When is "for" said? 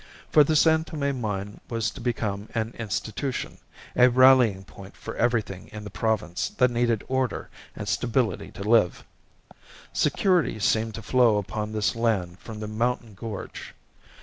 0.31-0.43, 4.97-5.15